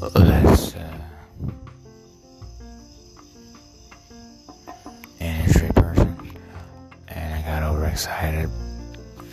This, 0.00 0.76
uh. 0.76 0.98
Industry 5.20 5.68
person. 5.74 6.16
And 7.08 7.34
I 7.34 7.42
got 7.42 7.62
overexcited. 7.64 8.50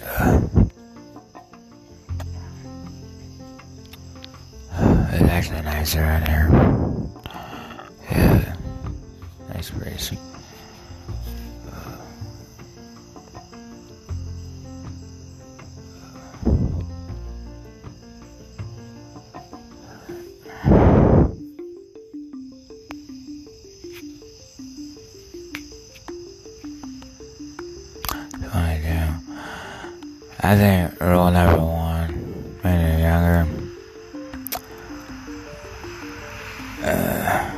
Uh, 0.03 0.41
It's 5.11 5.23
actually 5.29 5.61
nicer 5.61 6.03
in 6.03 6.25
here. 6.25 6.49
Yeah. 8.11 8.55
Nice 9.53 9.69
breeze. 9.69 10.11
I 30.47 30.55
think 30.55 31.01
rule 31.01 31.31
number 31.31 31.57
one 31.59 32.09
when 32.61 32.79
you're 32.79 32.99
younger, 32.99 33.47
uh, 36.83 37.51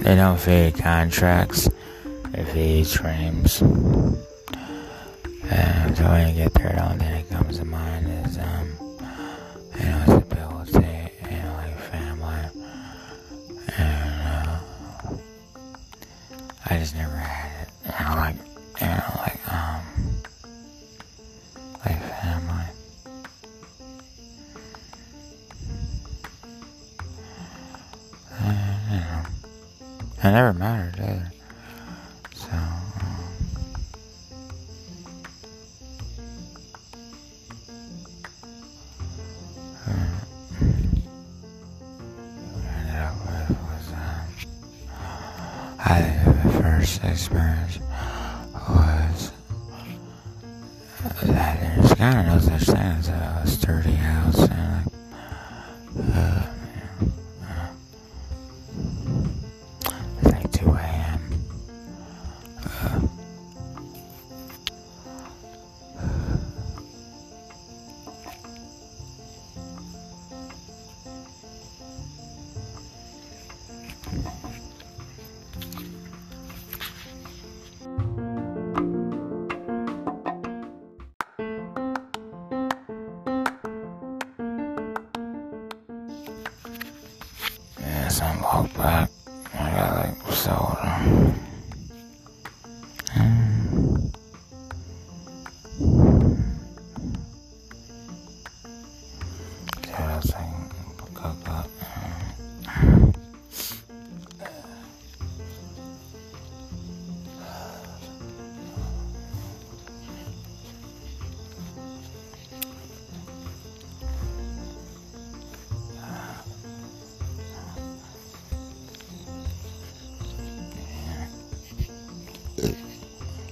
they 0.00 0.14
don't 0.16 0.38
feed 0.38 0.74
contracts, 0.74 1.70
they 2.32 2.44
feed 2.44 2.88
dreams. 2.88 3.62
And 5.48 5.96
so 5.96 6.04
when 6.10 6.28
you 6.28 6.34
get 6.34 6.52
there, 6.52 6.74
the 6.76 6.84
only 6.84 6.98
thing 6.98 7.24
that 7.26 7.30
comes 7.30 7.58
to 7.58 7.64
mind 7.64 8.06
is, 8.26 8.36
um, 8.36 8.68
you 9.78 9.86
know, 9.86 10.04
stability, 10.04 11.10
you 11.30 11.38
know, 11.38 11.54
like 11.56 11.78
family. 11.90 12.50
And, 13.78 14.28
uh, 14.28 14.58
I 16.66 16.78
just 16.78 16.94
never 16.94 17.16
had 17.16 17.45
it 30.26 30.32
never 30.32 30.52
mattered 30.52 30.98
either. 31.00 31.32
So, 32.34 32.48
um, 39.86 40.20
uh, 45.84 46.50
first 46.60 47.04
experience 47.04 47.78
was 48.68 49.32
that 51.22 51.60
there's 51.60 51.94
kind 51.94 52.18
of 52.18 52.26
no 52.26 52.38
such 52.58 52.66
thing 52.66 52.76
as 52.76 53.08
a 53.08 53.42
sturdy 53.46 53.92
house 53.92 54.48
and 54.48 54.90
uh, 55.98 56.12
uh, 56.12 56.46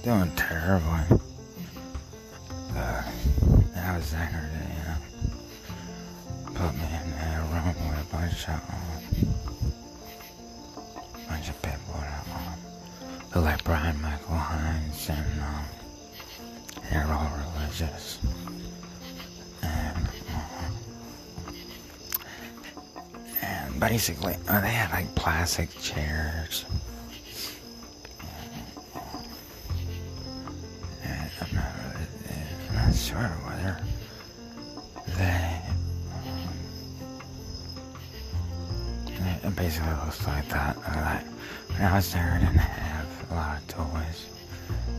Doing 0.05 0.29
terribly. 0.35 1.01
Uh, 2.75 3.01
I 3.75 3.97
was 3.97 4.13
angry, 4.13 4.49
you 4.69 4.83
know. 4.85 4.97
Put 6.53 6.75
me 6.75 6.83
in 6.83 7.11
a 7.11 7.41
room 7.49 7.73
with 7.89 8.01
a 8.01 8.07
bunch 8.11 8.41
of, 8.47 8.61
um, 8.69 9.01
bunch 11.27 11.49
of 11.49 11.59
people 11.63 11.95
that, 11.99 12.23
um, 12.35 12.53
look 13.33 13.45
like 13.45 13.63
Brian 13.63 13.99
Michael 13.99 14.35
Hines 14.35 15.09
and, 15.09 15.41
um, 15.41 15.65
they're 16.91 17.11
all 17.11 17.31
religious. 17.55 18.19
And, 19.63 20.07
um, 20.35 21.55
and 23.41 23.79
basically, 23.79 24.37
uh, 24.47 24.61
they 24.61 24.69
had 24.69 24.91
like 24.91 25.15
plastic 25.15 25.71
chairs. 25.79 26.65
Sure 33.15 33.29
whether 33.47 33.77
it 39.43 39.55
basically 39.55 39.89
looks 39.91 40.27
like 40.27 40.47
that. 40.49 40.75
Like, 40.77 41.25
when 41.71 41.81
I 41.81 41.95
was 41.95 42.11
there, 42.11 42.33
I 42.33 42.39
didn't 42.39 42.57
have 42.57 43.31
a 43.31 43.35
lot 43.35 43.57
of 43.57 43.67
toys. 43.67 44.25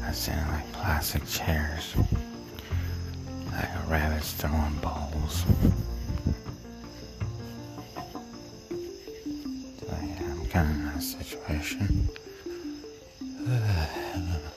I 0.02 0.08
was 0.08 0.16
sitting 0.16 0.40
in 0.40 0.48
like 0.48 0.72
plastic 0.72 1.26
chairs, 1.26 1.94
like 3.52 3.68
a 3.68 3.84
rabbits 3.88 4.32
throwing 4.32 4.76
balls. 4.76 5.44
I'm 9.92 10.46
kind 10.46 10.70
of 10.70 10.76
in 10.76 10.84
that 10.86 11.02
situation. 11.02 12.08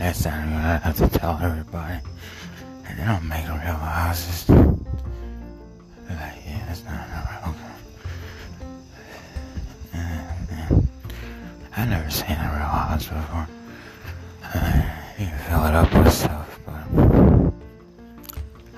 next 0.00 0.22
time 0.22 0.48
I'm 0.48 0.50
gonna 0.50 0.78
have 0.78 0.96
to 0.96 1.18
tell 1.18 1.38
everybody. 1.42 2.00
And 2.86 2.98
they 2.98 3.04
don't 3.04 3.28
make 3.28 3.46
real 3.46 3.76
houses. 3.76 4.46
They're 4.46 4.56
like, 4.56 6.38
yeah, 6.46 6.64
that's 6.66 6.82
not 6.84 7.06
real. 7.12 7.54
Okay. 9.92 10.86
I've 11.76 11.88
never 11.88 12.10
seen 12.10 12.30
a 12.30 12.50
real 12.56 12.66
house 12.66 13.06
before. 13.06 13.46
Uh, 14.42 14.82
you 15.18 15.26
can 15.26 15.38
fill 15.38 15.64
it 15.66 15.74
up 15.74 15.92
with 15.92 16.12
stuff, 16.12 16.58
but 16.64 16.82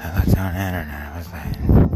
I 0.00 0.16
looked 0.16 0.36
on 0.36 0.54
the 0.54 0.60
internet. 0.60 1.12
I 1.12 1.18
was 1.18 1.28
like, 1.32 1.91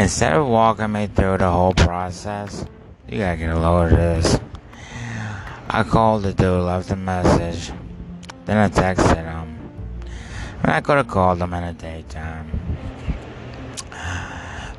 instead 0.00 0.32
of 0.32 0.48
walking 0.48 0.92
me 0.92 1.06
through 1.08 1.36
the 1.36 1.50
whole 1.50 1.74
process, 1.74 2.64
you 3.06 3.18
gotta 3.18 3.36
get 3.36 3.50
a 3.50 3.58
load 3.58 3.92
of 3.92 3.98
this. 3.98 4.40
I 5.68 5.82
called 5.82 6.22
the 6.22 6.32
dude, 6.32 6.62
left 6.62 6.90
a 6.90 6.96
message, 6.96 7.70
then 8.46 8.56
I 8.56 8.68
texted 8.70 9.16
him, 9.16 9.58
and 10.62 10.72
I 10.72 10.80
could 10.80 10.96
have 10.96 11.08
called 11.08 11.38
him 11.42 11.52
in 11.52 11.66
the 11.66 11.72
daytime. 11.74 12.50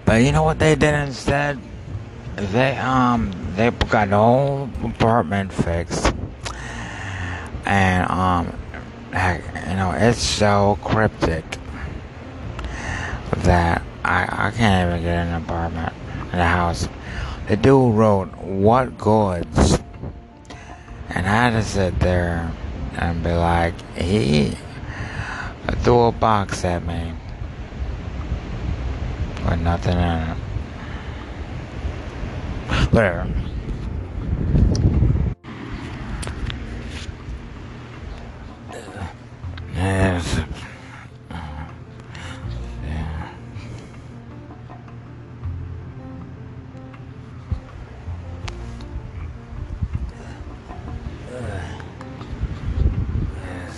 But 0.06 0.24
you 0.24 0.32
know 0.32 0.42
what 0.42 0.58
they 0.58 0.74
did 0.74 0.96
instead? 0.96 1.60
They 2.36 2.76
um 2.78 3.32
they 3.56 3.70
got 3.70 4.10
the 4.10 4.18
whole 4.18 4.70
apartment 4.84 5.54
fixed, 5.54 6.12
and 7.66 8.10
um, 8.10 8.58
heck, 9.14 9.44
you 9.70 9.76
know 9.76 9.92
it's 9.92 10.20
so 10.20 10.80
cryptic 10.82 11.46
that 13.44 13.84
I 14.04 14.48
I 14.48 14.52
can't 14.52 14.90
even 14.90 15.04
get 15.04 15.28
an 15.28 15.44
apartment 15.44 15.94
in 16.32 16.38
the 16.38 16.46
house. 16.46 16.88
The 17.48 17.58
dude 17.58 17.96
wrote 17.96 18.36
what 18.38 18.98
goods, 18.98 19.80
and 21.10 21.28
I 21.28 21.30
had 21.30 21.50
to 21.52 21.64
sit 21.64 22.00
there 22.00 22.52
and 22.98 23.24
be 23.24 23.32
like 23.32 23.74
he 23.96 24.58
threw 25.84 26.04
a 26.04 26.12
box 26.12 26.64
at 26.66 26.86
me 26.86 27.14
with 29.46 29.62
nothing 29.62 29.98
in 29.98 30.20
it. 30.20 30.38
Whatever. 32.92 33.28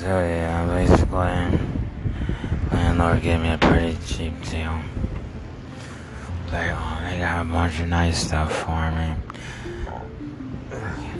So 0.03 0.19
yeah, 0.19 0.65
basically, 0.65 1.59
landlord 2.73 3.21
gave 3.21 3.39
me 3.39 3.53
a 3.53 3.57
pretty 3.57 3.97
cheap 4.05 4.33
deal. 4.50 4.81
Oh, 6.51 7.00
they 7.03 7.19
got 7.19 7.45
a 7.45 7.45
bunch 7.45 7.79
of 7.79 7.88
nice 7.88 8.25
stuff 8.25 8.51
for 8.53 8.91
me. 8.91 9.15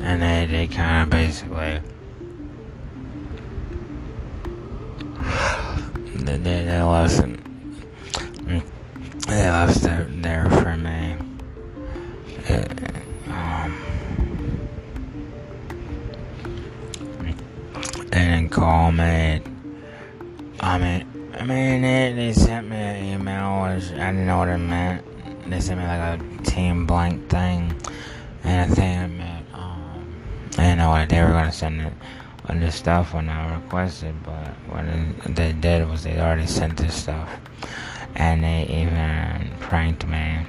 And 0.02 0.22
they, 0.22 0.48
they 0.52 0.68
kind 0.68 1.04
of 1.04 1.10
basically. 1.12 1.80
They, 6.16 6.38
they, 6.38 6.66
they 6.66 6.82
left. 6.82 7.24
They 9.28 9.50
left 9.50 9.86
it 9.86 10.22
me. 18.92 19.42
I 20.60 20.78
mean, 20.78 21.06
I 21.38 21.46
mean, 21.46 21.82
they, 21.82 22.14
they 22.14 22.34
sent 22.34 22.70
me 22.70 22.78
an 22.78 23.22
email, 23.22 23.64
which 23.64 23.92
I 23.92 24.12
didn't 24.12 24.28
know 24.28 24.38
what 24.38 24.50
it 24.50 24.58
meant. 24.58 25.04
They 25.50 25.60
sent 25.60 25.80
me 25.80 25.86
like 25.86 26.20
a 26.20 26.44
team 26.44 26.86
blank 26.86 27.30
thing, 27.30 27.76
and 28.44 28.72
I 28.72 28.76
think 28.76 29.02
I 29.02 29.08
meant 29.08 29.46
um, 29.54 30.16
I 30.54 30.64
didn't 30.64 30.78
know 30.78 30.90
what 30.90 31.10
they 31.10 31.22
were 31.22 31.30
gonna 31.30 31.52
send 31.52 31.82
it 31.82 31.94
on 32.48 32.60
this 32.60 32.76
stuff 32.76 33.14
when 33.14 33.30
I 33.30 33.56
requested, 33.56 34.16
but 34.24 34.48
what 34.70 34.86
they 35.36 35.54
did 35.54 35.90
was 35.90 36.04
they 36.04 36.20
already 36.20 36.48
sent 36.48 36.78
this 36.78 36.96
stuff, 36.96 37.30
and 38.16 38.44
they 38.44 38.64
even 38.68 39.52
pranked 39.60 40.08
me. 40.08 40.46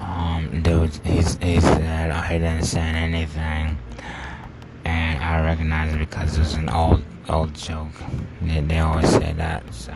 Um, 0.00 0.62
dude, 0.62 0.94
he 1.04 1.16
he 1.16 1.60
said 1.60 2.10
oh, 2.10 2.20
he 2.22 2.38
didn't 2.38 2.64
send 2.64 2.96
anything, 2.96 3.78
I 5.26 5.40
recognize 5.42 5.92
it 5.92 5.98
because 5.98 6.36
it 6.36 6.38
was 6.38 6.54
an 6.54 6.68
old 6.70 7.02
old 7.28 7.52
joke. 7.52 7.88
They, 8.40 8.60
they 8.60 8.78
always 8.78 9.10
say 9.10 9.32
that, 9.32 9.74
so 9.74 9.92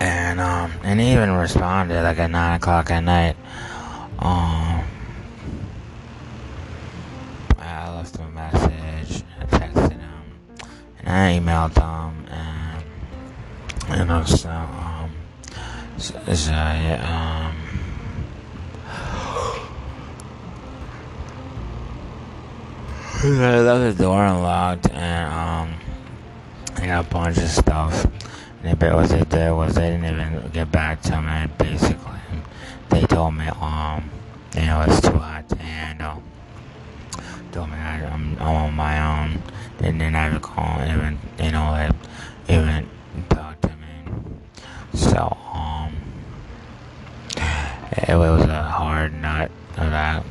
and 0.00 0.40
um, 0.40 0.72
and 0.82 0.98
he 1.00 1.12
even 1.12 1.30
responded 1.30 2.02
like 2.02 2.18
at 2.18 2.32
nine 2.32 2.56
o'clock 2.56 2.90
at 2.90 3.04
night. 3.04 3.36
Um, 4.18 4.84
I 7.56 7.94
left 7.94 8.16
him 8.16 8.26
a 8.26 8.30
message, 8.32 9.22
I 9.40 9.44
texted 9.44 9.92
him, 9.92 10.68
and 10.98 11.08
I 11.08 11.38
emailed 11.38 11.74
him, 11.78 12.26
and 12.32 13.96
you 13.96 14.04
know, 14.06 14.24
so 14.24 14.50
um, 14.50 15.12
so, 15.98 16.14
so 16.34 16.50
yeah, 16.50 17.46
um. 17.54 17.63
I 23.26 23.58
left 23.60 23.96
the 23.96 24.02
door 24.04 24.22
unlocked 24.22 24.90
and 24.90 25.32
um, 25.32 25.80
I 26.76 26.86
got 26.86 27.06
a 27.06 27.08
bunch 27.08 27.38
of 27.38 27.48
stuff. 27.48 28.06
And 28.62 28.78
what 28.78 29.08
they 29.08 29.24
did 29.24 29.50
was 29.50 29.76
they 29.76 29.92
didn't 29.92 30.04
even 30.04 30.50
get 30.52 30.70
back 30.70 31.00
to 31.02 31.22
me. 31.22 31.46
Basically, 31.56 32.18
they 32.90 33.00
told 33.06 33.34
me 33.34 33.46
um, 33.62 34.10
you 34.54 34.66
know, 34.66 34.84
it's 34.86 35.00
too 35.00 35.12
hot 35.12 35.48
to 35.48 35.56
handle. 35.56 36.22
Told 37.50 37.70
me 37.70 37.76
I, 37.76 38.04
I'm, 38.04 38.36
I'm 38.40 38.56
on 38.56 38.74
my 38.74 39.22
own. 39.22 39.42
They 39.78 39.90
didn't 39.90 40.02
even 40.02 40.40
call, 40.40 40.82
even 40.82 41.18
you 41.42 41.50
know, 41.50 41.70
like 41.70 41.92
even 42.50 42.90
talk 43.30 43.58
to 43.62 43.68
me. 43.68 44.12
So 44.92 45.34
um, 45.50 45.96
it 48.06 48.16
was 48.18 48.42
a 48.42 48.64
hard 48.64 49.14
nut 49.14 49.50
that. 49.76 50.26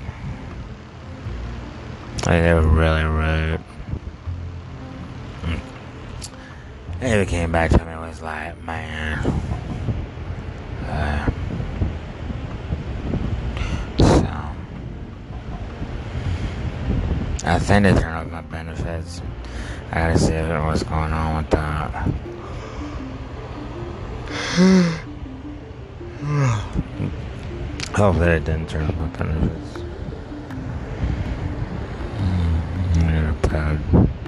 They 2.25 2.53
were 2.53 2.62
really 2.62 3.03
rude. 3.03 3.60
They 7.01 7.25
came 7.25 7.51
back 7.51 7.72
to 7.72 7.84
me 7.84 7.92
and 7.92 8.00
was 8.00 8.22
like, 8.22 8.63
man. 8.63 9.20
Uh, 10.88 11.30
so, 14.00 14.25
I 17.46 17.60
think 17.60 17.84
they 17.84 17.92
turned 17.92 18.06
up 18.06 18.32
my 18.32 18.39
benefits. 18.42 19.22
I 19.92 19.96
gotta 19.96 20.18
see 20.18 20.32
if 20.32 20.63
what's 20.63 20.84
going 20.84 21.12
on 21.12 21.44
with 21.44 21.50
that. 21.50 22.08
Hopefully, 27.96 28.25
they 28.25 28.39
didn't 28.39 28.70
turn 28.70 28.86
up 28.86 28.96
my 28.96 29.08
benefits. 29.08 29.83
Episode. 33.55 34.23